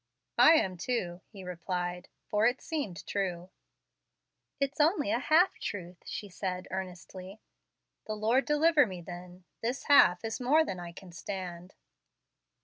[0.39, 3.51] "I am, too," he replied, "for it seemed true."
[4.59, 7.39] "It's only half truth," she said earnestly.
[8.07, 11.75] "The Lord deliver me, then; this half is more than I can stand."